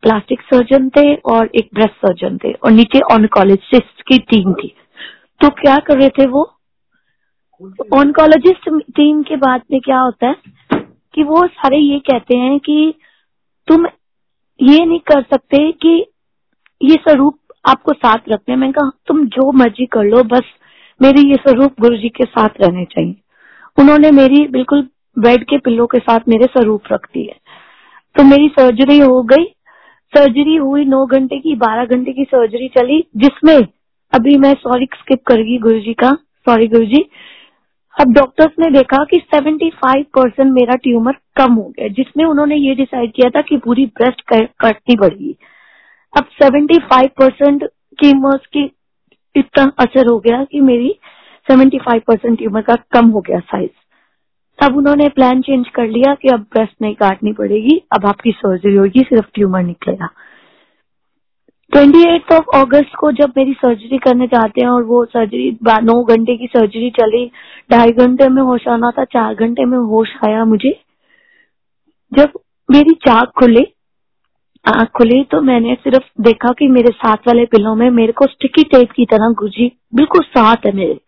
[0.04, 4.74] प्लास्टिक सर्जन थे और एक ब्रेस्ट सर्जन थे और नीचे ऑनकोलॉजिस्ट की टीम थी।
[5.42, 6.44] तो क्या कर रहे थे वो?
[7.94, 10.36] ऑनकोलॉजिस्ट टीम के बाद में क्या होता है
[11.14, 12.94] कि वो सारे ये कहते हैं कि
[13.68, 13.86] तुम
[14.62, 16.06] ये नहीं कर सकते कि
[16.84, 17.40] ये स्वरूप
[17.70, 20.44] आपको साथ रखने मैंने कहा, तुम जो मर्ज़ी कर लो, बस
[21.02, 23.16] मेरी ये स्वरूप गुरु जी के साथ रहने चाहिए।
[23.80, 24.88] उन्होंने मेरी बिल्कुल
[25.20, 27.36] बेड के पिल्लो के साथ मेरे स्वरूप रख दिए।
[28.16, 29.46] तो मेरी सर्जरी हो गई।
[30.16, 33.58] सर्जरी हुई नौ घंटे की, बारह घंटे की सर्जरी चली, जिसमें
[34.14, 36.12] अभी मैं सॉरी स्किप करेगी गुरु जी का
[36.50, 37.10] सॉरी गुरु जी
[37.98, 42.76] अब डॉक्टर्स ने देखा कि 75 परसेंट मेरा ट्यूमर कम हो गया, जिसमें उन्होंने ये
[42.76, 44.22] डिसाइड किया था कि पूरी ब्रेस्ट
[44.62, 45.36] कटनी पड़ेगी
[46.14, 47.64] अब 75 परसेंट
[48.00, 48.64] कीमर्स की
[49.36, 50.96] इतना असर हो गया कि मेरी
[51.48, 53.70] 75 परसेंट ट्यूमर का कम हो गया साइज़
[54.60, 58.76] तब उन्होंने प्लान चेंज कर लिया कि अब ब्रेस्ट नहीं काटनी पड़ेगी, अब आपकी सर्जरी
[58.76, 60.10] होगी, सिर्फ़ ट्यूमर निकलेगा।
[61.72, 65.50] ट्वेंटी एट ऑफ़ अगस्त को जब मेरी सर्जरी करने जाते हैं और वो सर्जरी
[65.84, 67.26] नौ घंटे की सर्जरी चली,
[67.72, 70.72] ढाई घंटे में होश आना था, चार घंटे में होश आया मुझे।
[72.12, 73.66] जब मेरी चाक खुली,
[74.66, 78.64] आँख खुली तो मैंने सिर्फ़ देखा कि मेरे साथ वाले पिलो में मेरे को स्टिकी
[78.72, 81.00] टेप की तरह गुरुजी बिल्कुल साथ है मेरे।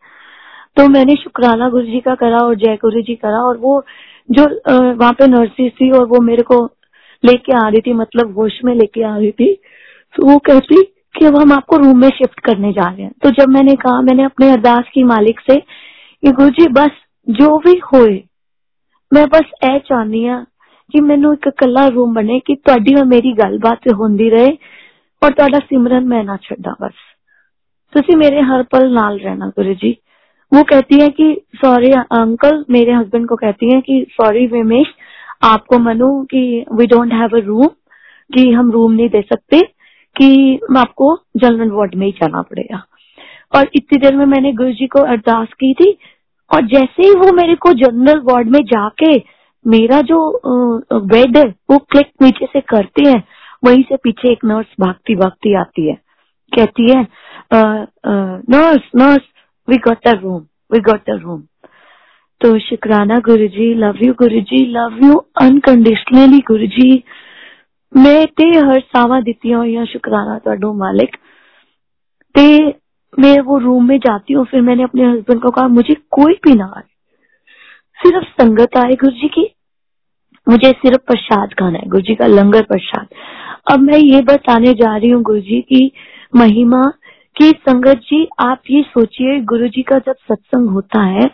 [0.77, 3.81] तो मैंने शुक्राना गुरु जी का करा और जय गुरु जी करा और वो
[4.29, 4.43] जो
[4.95, 6.63] वहाँ पे नर्सिस थी और वो मेरे को
[7.23, 9.51] लेके आ रही थी मतलब होश में लेके आ रही थी।
[10.14, 10.82] तो वो कहती
[11.14, 14.00] कि अब हम आपको रूम में शिफ्ट करने जा रहे हैं तो जब मैंने कहा
[14.00, 16.90] मैंने अपने अरदास की मालिक से कि गुरु जी बस
[17.26, 18.22] जो भी होए
[19.12, 20.44] मैं बस ए चाहनी हाँ
[20.94, 24.50] कि ਮੈਨੂੰ ਇੱਕ ਕੱਲਾ ਰੂਮ ਬਣੇ ਕਿ ਤੁਹਾਡੀ ਔਰ ਮੇਰੀ ਗੱਲਬਾਤ ਹੁੰਦੀ ਰਹੇ
[25.22, 26.94] ਔਰ ਤੁਹਾਡਾ ਸਿਮਰਨ ਮੈਂ ਨਾ ਛੱਡਾਂ ਬਸ
[27.92, 29.94] ਤੁਸੀਂ ਮੇਰੇ ਹਰ ਪਲ ਨਾਲ ਰਹਿਣਾ ਗੁਰੂ ਜੀ
[30.52, 31.24] वो कहती है कि
[31.56, 34.90] सॉरी अंकल मेरे हस्बैंड को कहती है कि सॉरी विमेश
[35.42, 37.66] आपको मनु कि we don't have a room
[38.30, 39.60] कि हम रूम नहीं दे सकते
[40.21, 42.83] कि आपको जनरल वार्ड में ही जाना पड़ेगा।
[43.55, 45.97] और इतनी देर में मैंने गुरु जी को अरदास की थी
[46.51, 49.15] और जैसे ही वो मेरे को जनरल वार्ड में जाके
[49.65, 50.19] मेरा जो
[50.93, 53.23] बेड है, वो क्लिक नीचे से करते हैं,
[53.65, 55.95] वहीं से पीछे एक नर्स भागती भागती आती है।
[56.51, 57.05] कहती है
[57.53, 59.21] nurse nurse
[59.67, 61.41] we got a room we got a room
[62.41, 66.91] तो शुक्राना Guru ji love you Guru ji love you unconditionally गुरु जी
[67.92, 71.16] मैं ते हर सावा दिती हुई या शुक्राना ਤੁਹਾਡੋ मालिक
[72.34, 72.46] ते
[73.18, 76.54] मैं वो रूम में जाती हूँ फिर मैंने अपने हस्बैंड को कहा मुझे कोई भी
[76.54, 76.88] ना आए
[77.98, 79.46] सिर्फ संगत आए गुरु जी की
[80.46, 83.06] मुझे सिर्फ प्रसाद खाना है गुरु जी का लंगर प्रसाद
[83.70, 85.90] अब मैं ये बताने जा रही हूँ गुरु जी की
[86.32, 86.82] महिमा
[87.36, 91.26] कि संगत जी आप ये सोचिए गुरु जी का जब सत्संग होता है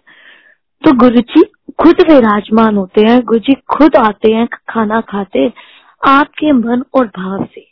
[0.83, 1.43] तो गुरु जी
[1.81, 5.49] खुद विराजमान होते हैं गुरु जी खुद आते हैं खाना खाते
[6.06, 7.68] आपके मन और भाव से।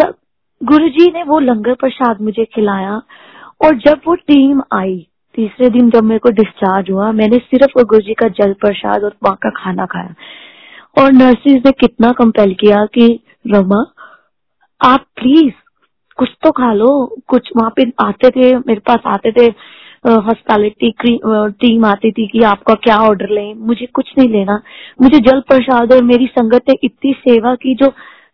[0.00, 0.14] सब
[0.62, 3.02] गुरु जी ने वो लंगर प्रसाद मुझे खिलाया
[3.64, 8.00] और जब वो टीम आई, तीसरे दिन जब मेरे को डिस्चार्ज हुआ, मैंने सिर्फ़ गुरु
[8.00, 10.14] जी का जल प्रसाद और वहाँ का खाना खाया।
[11.02, 13.92] और नर्सिस ने कितना कंपेल किया कि, रमा,
[14.84, 15.54] आप प्लीज़
[16.16, 19.54] कुछ तो खा लो, कुछ वहाँ पे आते थे, मेरे पास आते थे
[20.04, 20.90] हॉस्पिटलिटी
[21.60, 24.60] टीम आती थी कि आपका क्या ऑर्डर लें। मुझे कुछ नहीं लेना।
[25.02, 27.92] मुझे जल प्रसाद और मेरी संगत ने इतनी सेवा की जो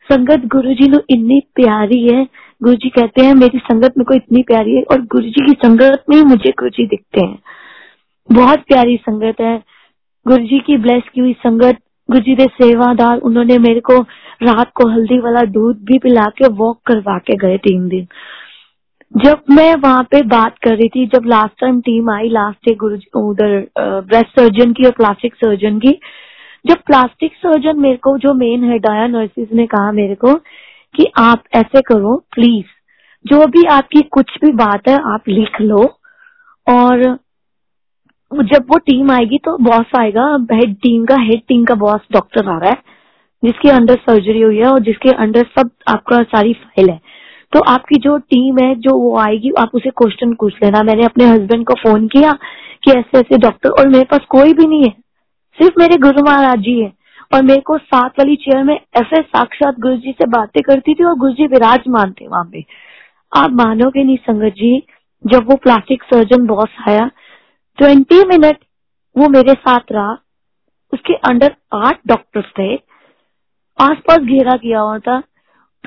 [0.09, 2.26] संगत गुरु जी इतनी प्यारी है।
[2.62, 5.52] गुरु जी कहते हैं, मेरी संगत मेरे को इतनी प्यारी है और गुरु जी की
[5.52, 7.38] संगत में मुझे गुरु जी दिखते हैं।
[8.28, 9.62] बहुत प्यारी संगत है।
[10.26, 11.78] गुरु जी की ब्लेस की हुई संगत
[12.09, 14.00] गुरु जी के सेवादार, उन्होंने मेरे को
[14.42, 18.07] रात को हल्दी वाला दूध भी पिला के वॉक करवा के गए तीन दिन।
[19.14, 22.75] जब मैं वहाँ पे बात कर रही थी, जब लास्ट टाइम टीम आई लास्ट डे
[22.75, 25.92] गुरु, उधर ब्रेस्ट सर्जन की और प्लास्टिक सर्जन की,
[26.64, 30.35] जब प्लास्टिक सर्जन मेरे को, जो मेन हेड आया नर्सिस ने कहा मेरे को
[30.94, 32.77] कि आप ऐसे करो प्लीज़
[33.25, 35.83] जो भी आपकी कुछ भी बात है, आप लिख लो
[36.66, 37.18] और
[38.33, 42.49] जब वो टीम आएगी तो बॉस आएगा हेड टीम का हेड टीम का बॉस डॉक्टर
[42.49, 42.77] आ रहा है,
[43.42, 47.01] जिसके अंडर सर्जरी हुई है और जिसके अंडर सब आपका सारी फ़ाइल है।
[47.52, 51.24] तो आपकी जो टीम है, जो वो आएगी, आप उसे क्वेश्चन पूछ लेना। मैंने अपने
[51.24, 52.32] हस्बैंड को फ़ोन किया
[52.84, 54.90] कि ऐसे ऐसे डॉक्टर और मेरे पास कोई भी नहीं है।
[55.58, 56.98] सिर्फ़ मेरे गुरु महाराज जी है।
[57.34, 61.04] और मेरे को साथ वाली चेयर में ऐसे साक्षात गुरु जी से बातें करती थी
[61.04, 62.64] और गुरु जी विराजमान थे वहाँ पे।
[63.37, 64.82] आप मानोगे नहीं संगत जी,
[65.26, 67.11] जब वो प्लास्टिक सर्जन बॉस आया
[67.76, 68.56] ट्वेंटी मिनट
[69.18, 70.12] वो मेरे साथ रहा।
[70.92, 72.74] उसके अंडर आठ डॉक्टर्स थे।
[73.80, 75.22] आसपास घेरा किया हुआ था।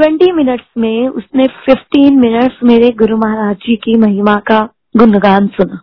[0.02, 5.82] ट्वेंटी मिनट्स में उसने फिफ्टीन मिनट्स मेरे गुरु महाराज जी की महिमा का गुणगान सुना।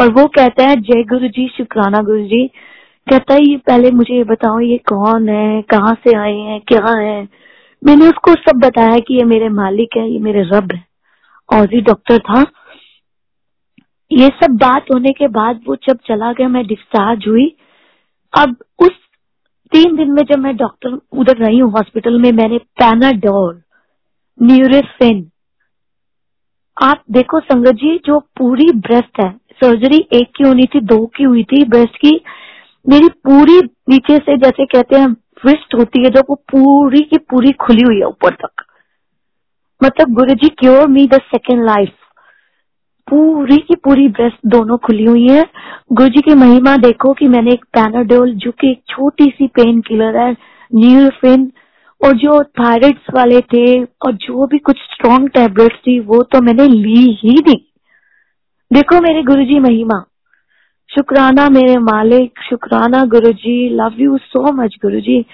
[0.00, 2.46] और वो कहता है, जय गुरु जी, शुक्राना गुरु जी।
[3.10, 5.62] कहता है, ये पहले मुझे ये बताओ, ये कौन है?
[5.62, 6.60] कहाँ से आए हैं?
[6.60, 7.28] क्या है?
[7.86, 10.84] मैंने उसको सब बताया कि ये मेरे मालिक है, ये मेरे रब है।
[11.52, 12.40] और भी डॉक्टर था।
[14.12, 17.56] ये सब बात होने के बाद वो जब चला गया, मैं डिस्चार्ज हुई।
[18.38, 19.01] अब उस
[19.72, 23.60] तीन दिन में जब मैं डॉक्टर उधर रही हूँ हॉस्पिटल में, मैंने पैनाडोल
[24.38, 25.28] न्यूरिफिन
[26.76, 29.30] आप देखो संगत जी, जो पूरी ब्रेस्ट है
[29.62, 32.20] सर्जरी एक की होनी थी, दो की हुई थी ब्रेस्ट की,
[32.86, 33.58] मेरी पूरी
[33.88, 35.08] नीचे से जैसे कहते हैं
[35.46, 38.64] विस्ट होती है जो वो पूरी की पूरी खुली हुई है ऊपर तक।
[39.80, 41.94] मतलब Guru ji cure me the second life
[43.08, 45.44] पूरी की पूरी ब्रेस्ट दोनों खुली हुई है।
[45.92, 49.80] गुरु जी की महिमा देखो कि मैंने एक पैनाडोल जो कि एक छोटी सी पेन
[49.80, 50.30] किलर है
[50.70, 51.50] न्यूरोफिन
[52.00, 56.66] और जो थायराइड्स वाले थे, और जो भी कुछ स्ट्रॉन्ग टेबलेट्स थी, वो तो मैंने
[56.68, 57.56] ली ही दी
[58.70, 60.02] देखो मेरे गुरु जी महिमा।
[60.90, 65.24] शुक्राना मेरे मालिक, शुक्राना Guru ji love you so much Guru ji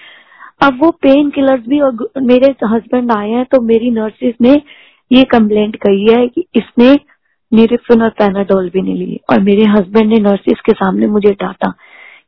[0.63, 4.55] अब वो पेन किलर्स भी और मेरे हस्बैंड आए हैं तो मेरी नर्सिस ने
[5.11, 6.95] ये कंप्लेंट कही है कि इसने
[7.53, 11.71] निरिफिन और पैनाडोल भी नहीं लिए। और मेरे हस्बैंड ने नर्सिस के सामने मुझे डांटा।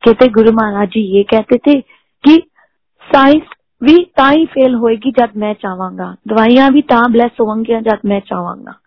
[0.03, 1.81] कहते, गुरु महाराज जी, ये कहते थे
[2.23, 2.41] कि
[3.15, 3.43] साइंस
[3.83, 8.19] भी ता ही फेल होएगी जब मैं चाहूँगा दवाइयाँ भी ता ब्लेस होंगी जब मैं
[8.19, 8.77] चाहूँगा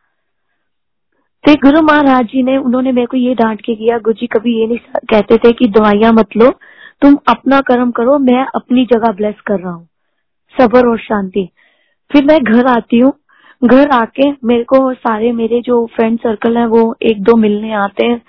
[1.44, 4.60] तो गुरु महाराज जी ने, उन्होंने मेरे को ये डांट के किया, गुरु जी, कभी
[4.60, 6.50] ये नहीं कहते थे कि, दवाइयाँ मत लो,
[7.02, 9.88] तुम अपना कर्म करो, मैं अपनी जगह ब्लेस कर रहा हूँ।
[10.60, 11.48] सबर और शांति।
[12.12, 13.12] फिर मैं घर आती हूँ
[13.64, 18.06] घर आके मेरे को सारे मेरे जो फ्रेंड सर्कल है वो एक दो मिलने आते
[18.06, 18.20] हैं।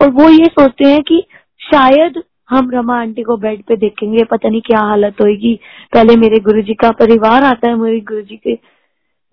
[0.00, 1.22] और वो ये सोचते हैं कि
[1.60, 5.58] शायद हम रमा आंटी को बेड पे देखेंगे, पता नहीं क्या हालत होगी
[5.92, 8.54] पहले मेरे गुरुजी का परिवार आता है, मेरे गुरुजी के,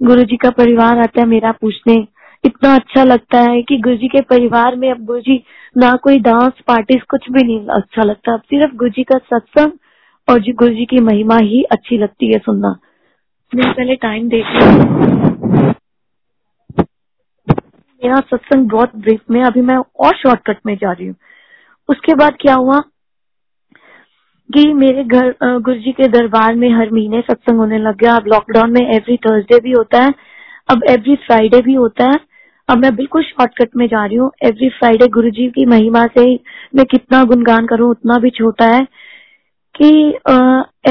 [0.01, 2.07] गुरुजी का परिवार आता है मेरा पूछने।
[2.45, 5.43] इतना अच्छा लगता है कि गुरुजी के परिवार में अब गुरुजी
[5.77, 9.71] ना कोई डांस पार्टीज़ कुछ भी नहीं अच्छा लगता। अब सिर्फ़ गुरुजी का सत्संग
[10.27, 12.75] और जी गुरुजी की महिमा ही अच्छी लगती है सुनना।
[13.55, 14.45] मैं पहले टाइम देख
[18.01, 21.15] मेरा सत्संग बहुत ब्रीफ में अभी मैं और शॉर्टकट में जा रही हूँ।
[21.89, 22.79] उसके बाद क्या हुआ
[24.49, 28.27] कि मेरे घर गुरु जी के दरबार में हर महीने सत्संग होने लग गया। अब
[28.27, 30.13] लॉकडाउन में एवरी थर्सडे भी होता है।
[30.69, 32.19] अब एवरी फ्राइडे भी होता है।
[32.69, 36.23] अब मैं बिल्कुल शॉर्टकट में जा रही हूँ। एवरी फ्राइडे गुरु जी की महिमा से
[36.75, 38.87] मैं कितना गुणगान करूँ, उतना भी छोटा है।
[39.79, 39.89] कि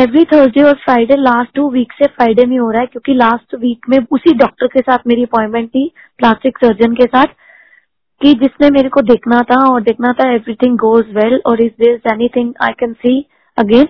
[0.01, 3.55] एवरी थर्सडे और फ्राइडे लास्ट टू वीक से फ्राइडे में हो रहा है, क्योंकि लास्ट
[3.61, 7.27] वीक में उसी डॉक्टर के साथ मेरी अपॉइंटमेंट थी प्लास्टिक सर्जन के साथ,
[8.21, 12.13] कि जिसने मेरे को देखना था और देखना था एवरीथिंग गोज वेल और is this
[12.13, 13.19] anything I can see
[13.59, 13.89] again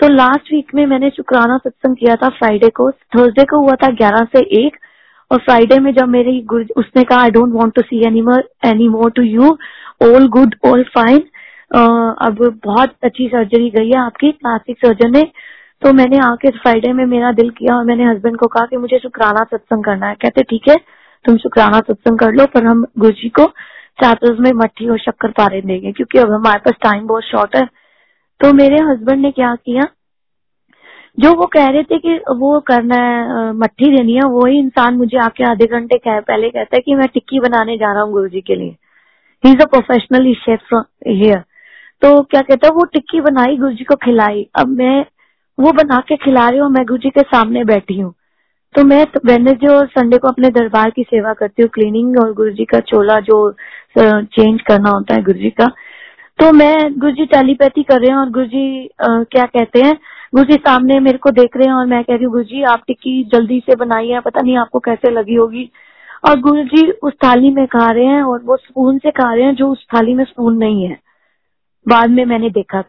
[0.00, 3.90] तो लास्ट वीक में मैंने शुक्राना सत्संग किया था फ्राइडे को थर्सडे को हुआ था
[4.00, 4.76] ग्यारह से एक,
[5.30, 6.40] और फ्राइडे में जब मेरी
[6.76, 9.56] उसने कहा I don't want to see any more any more to you
[10.04, 11.22] all good all fine
[11.70, 15.22] अब बहुत अच्छी सर्जरी गई है आपकी प्लास्टिक सर्जन ने।
[15.82, 18.98] तो मैंने आके फ्राइडे में मेरा दिल किया और मैंने हस्बैंड को कहा कि मुझे
[18.98, 20.76] शुक्राना सत्संग करना है। कहते ठीक है
[21.24, 23.46] तुम शुक्राना सत्संग कर लो पर हम गुरु जी को
[23.98, 27.64] चातुर्स में मट्ठी और शक्कर पारे देंगे क्योंकि अब हमारे पास टाइम बहुत शॉर्ट है।
[28.40, 29.82] तो मेरे हस्बैंड ने क्या किया
[31.18, 35.18] जो वो कह रहे थे कि वो करना है मट्ठी देनी है वही इंसान मुझे
[35.18, 38.28] आके आधे घंटे कह, पहले कहता है कि मैं टिक्की बनाने जा रहा हूँ गुरु
[38.28, 38.76] जी के लिए।
[39.44, 40.74] He is a professional chef
[41.06, 41.42] here
[42.02, 45.04] तो क्या कहता है, वो टिक्की बनाई गुरु जी को खिलाई। अब मैं
[45.58, 48.12] वो बना के खिला रही हूँ, मैं गुरु जी के सामने बैठी हूँ।
[48.74, 52.50] तो मैं वेनेसडे और संडे को अपने दरबार की सेवा करती हूँ क्लीनिंग और गुरु
[52.52, 53.38] जी का चोला जो
[53.98, 55.66] चेंज करना होता है गुरु जी का
[56.38, 59.94] तो मैं गुरु जी टेलीपैथी कर रहे हैं और गुरु जी क्या कहते हैं
[60.34, 62.62] गुरु जी सामने मेरे को देख रहे हैं और मैं कह रही हूँ गुरु जी
[62.72, 65.70] आप टिक्की जल्दी से बनाई है पता नहीं आपको कैसे लगी होगी।
[66.24, 69.44] और गुरु जी उस थाली में खा रहे हैं और वो स्पून से खा रहे
[69.44, 70.98] हैं जो उस थाली में स्पून नहीं है।
[71.88, 72.84] बाद में मैंने देखा।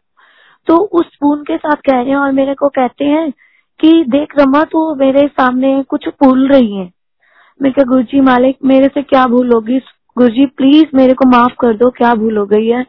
[0.68, 3.32] तो उस स्पून के साथ कह रहे हैं और मेरे को कहते हैं
[3.80, 6.92] कि देख रमा तो मेरे सामने कुछ भूल रही है।
[7.62, 9.80] मैं क्या गुरु जी मालिक, मेरे से क्या भूल होगी?
[10.18, 12.84] गुरु जी प्लीज़ मेरे को माफ़ कर दो, क्या भूल हो गई है?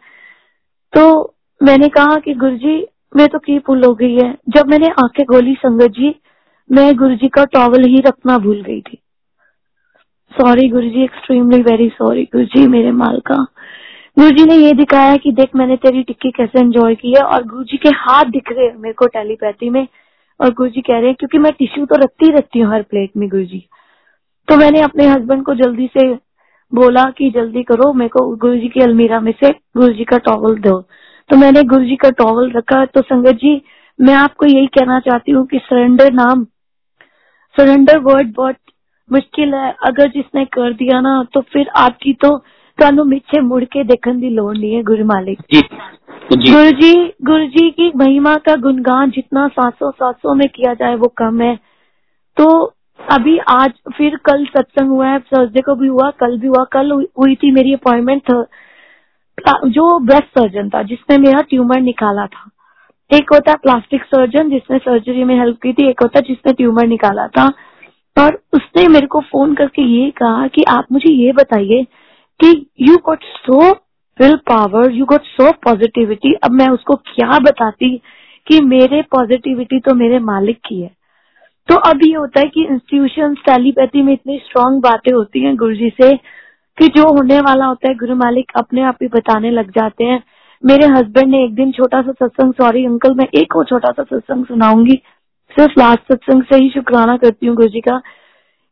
[0.93, 4.39] तो मैंने कहा कि गुरु जी मैं तो की भूल हो गई है?
[4.49, 6.15] जब मैंने आँखें गोली संगत जी,
[6.73, 8.99] मैं गुरु जी का टॉवल ही रखना भूल गई थी।
[10.33, 13.47] सॉरी गुरु जी एक्सट्रीमली वेरी सॉरी गुरु जी मेरे माल का
[14.19, 17.43] गुरु जी ने ये दिखाया कि देख, मैंने तेरी टिक्की कैसे एंजॉय की है और
[17.47, 19.87] गुरु जी के हाथ दिख रहे हैं मेरे को टेलीपैथी में।
[20.41, 23.17] और गुरु जी कह रहे हैं, क्योंकि मैं टिश्यू तो रखती रखती हूँ हर प्लेट
[23.17, 23.63] में गुरु जी
[24.49, 26.09] तो मैंने अपने हस्बैंड को जल्दी से
[26.73, 30.19] बोला कि जल्दी करो, मेरे को गुरु जी की अलमीरा में से गुरु जी का
[30.27, 30.81] टॉवल दो।
[31.31, 33.61] तो मैंने गुरु जी का टॉवल रखा। तो संगत जी,
[33.99, 36.45] मैं आपको यही कहना चाहती हूँ कि सरेंडर नाम
[37.57, 38.57] सरेंडर वर्ड बहुत
[39.11, 42.37] मुश्किल है। अगर जिसने कर दिया ना तो फिर आपकी तो
[42.80, 45.62] ਤੁਹਾਨੂੰ मिच्छे मुड़ के देखने की लोड़ नहीं है गुरु मालिक जी
[46.32, 50.74] गुरु जी गुरु जी की महिमा का गुणगान जितना सात सौ सात सौ में किया
[50.74, 51.56] जाए वो कम है
[52.38, 52.48] तो
[53.00, 56.92] अभी आज फिर कल सत्संग हुआ है थर्सडे को भी हुआ कल भी हुआ कल
[56.92, 58.32] हुई थी मेरी अपॉइंटमेंट
[59.68, 62.50] जो ब्रेस्ट सर्जन था जिसने मेरा ट्यूमर निकाला था
[63.12, 66.54] एक होता है प्लास्टिक सर्जन जिसने सर्जरी में हेल्प की थी एक होता है जिसने
[66.54, 67.46] ट्यूमर निकाला था
[68.18, 71.86] और उसने मेरे को फोन करके ये कहा कि आप मुझे ये बताइए
[72.41, 73.71] कि you got so
[74.49, 77.97] willpower you got so positivity अब मैं उसको क्या बताती
[78.47, 80.91] कि मेरे पॉजिटिविटी तो मेरे मालिक की है।
[81.69, 85.75] तो अब ये होता है कि इंस्टीट्यूशन टेलीपैथी में इतनी स्ट्रांग बातें होती हैं गुरु
[85.75, 86.17] जी से
[86.79, 90.23] कि जो होने वाला होता है, गुरु मालिक अपने आप ही बताने लग जाते हैं।
[90.65, 94.03] मेरे हस्बैंड ने एक दिन छोटा सा सत्संग सॉरी अंकल मैं एक और छोटा सा
[94.03, 95.01] सत्संग सुनाऊँगी।
[95.51, 98.01] सिर्फ़ लास्ट सत्संग से ही शुक्राना करती हूँ गुरु जी का।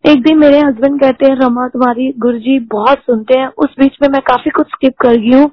[0.07, 3.97] एक दिन मेरे हस्बैंड कहते हैं, रमा, तुम्हारी गुरु जी बहुत सुनते हैं। उस बीच
[4.03, 5.51] में मैं काफ़ी कुछ स्किप कर गई हूँ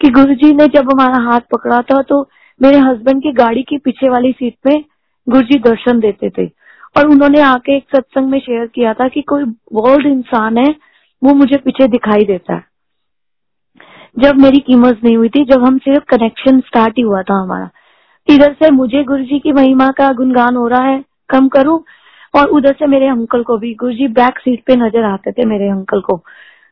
[0.00, 2.30] कि गुरु जी ने जब हमारा हाथ पकड़ा था तो
[2.62, 4.84] मेरे हस्बैंड की गाड़ी की पीछे वाली सीट पे
[5.28, 6.46] गुरु जी दर्शन देते थे।
[6.96, 10.74] और उन्होंने आके एक सत्संग में शेयर किया था कि कोई वर्ल्ड इंसान है,
[11.24, 12.64] वो मुझे पीछे दिखाई देता है।
[14.18, 17.70] जब मेरी कीमत नहीं हुई थी, जब हम सिर्फ़ कनेक्शन स्टार्ट ही हुआ था हमारा।
[18.28, 21.84] इधर से मुझे गुरु जी की महिमा का गुणगान हो रहा है, कम करूँ?
[22.34, 25.44] और उधर से मेरे अंकल को भी। गुरु जी बैक सीट पे नज़र आते थे
[25.46, 26.16] मेरे अंकल को।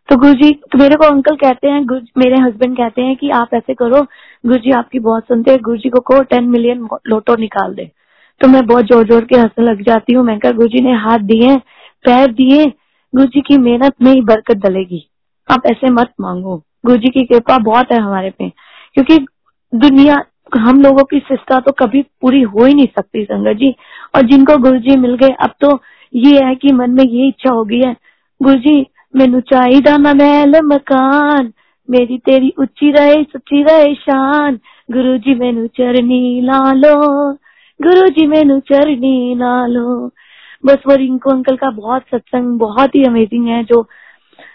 [0.09, 1.81] तो गुरु जी तो मेरे को अंकल कहते हैं
[2.19, 4.01] मेरे हस्बैंड कहते हैं कि आप ऐसे करो
[4.45, 7.91] गुरु जी आपकी बहुत सुनते हैं गुरु जी को कहो टेन मिलियन लोटो निकाल दे।
[8.41, 11.19] तो मैं बहुत ज़ोर ज़ोर के हंसने लग जाती हूँ। मैं कहा गुरु ने हाथ
[11.25, 11.57] दिए,
[12.05, 12.67] पैर दिए
[13.13, 15.07] गुरु की मेहनत में ही बरकत डलेगी।
[15.49, 18.49] आप ऐसे मत मांगो। गुरु की कृपा बहुत है हमारे पे,
[18.95, 19.19] क्योंकि
[19.73, 20.17] दुनिया
[20.57, 23.75] हम लोगों की शिष्टा तो कभी पूरी हो ही नहीं सकती संगत जी।
[24.17, 25.79] और जिनको गुरु जी मिल गए अब तो
[26.13, 27.95] ये है कि मन में ये इच्छा हो गई है
[28.41, 28.81] गुरु जी
[29.15, 31.53] मैनू चाहिदा ना महल मकान
[31.89, 34.59] मेरी तेरी उच्ची रहे सच्ची रहे शान।
[34.89, 36.97] गुरु जी मैनू चरनी ला लो
[37.81, 40.11] गुरु जी मैनू चरनी ला लो।
[40.65, 43.83] बस वो रिंकू अंकल का बहुत सत्संग बहुत ही अमेजिंग है जो।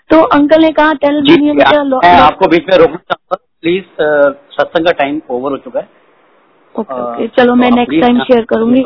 [0.09, 3.85] तो अंकल ने कहा टेल मी आपको बीच में रोकना चाहूँगा प्लीज़
[4.51, 5.87] सत्संग का टाइम ओवर हो चुका है
[6.75, 8.83] ओके ओके चलो मैं नेक्स्ट टाइम शेयर करूँगी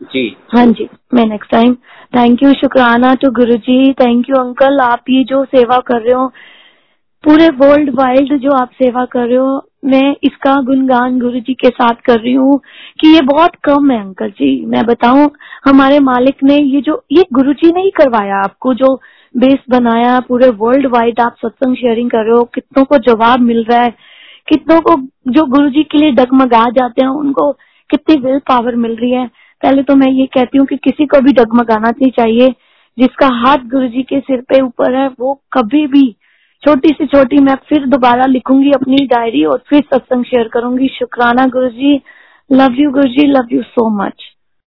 [0.00, 1.74] जी हाँ जी मैं नेक्स्ट टाइम
[2.16, 6.14] थैंक यू शुक्राना to Guru ji thank you uncle आप ये जो सेवा कर रहे
[6.14, 6.26] हो
[7.24, 11.68] पूरे वर्ल्ड वाइड जो आप सेवा कर रहे हो मैं इसका गुणगान गुरु जी के
[11.68, 12.58] साथ कर रही हूँ
[13.00, 15.30] कि ये बहुत कम है अंकल जी। मैं बताऊँ
[15.66, 18.94] हमारे मालिक ने ये जो ये गुरु जी ने ही करवाया आपको जो
[19.36, 23.64] बेस बनाया, पूरे वर्ल्ड वाइड आप सत्संग शेयरिंग कर रहे हो, कितनों को जवाब मिल
[23.64, 23.90] रहा है,
[24.48, 24.94] कितनों को
[25.32, 27.50] जो गुरु जी के लिए डगमगा जाते हैं, उनको
[27.90, 29.26] कितनी विल पावर मिल रही है।
[29.62, 32.54] पहले तो मैं ये कहती हूँ कि किसी को भी डगमगाना नहीं चाहिए।
[32.98, 36.10] जिसका हाथ गुरु जी के सिर पे ऊपर है, वो कभी भी,
[36.62, 41.46] छोटी से छोटी मैं फिर दोबारा लिखूँगी अपनी डायरी और फिर सत्संग शेयर करूँगी। शुक्राना
[41.46, 41.94] गुरु जी
[42.50, 44.24] love you Guru ji love you so much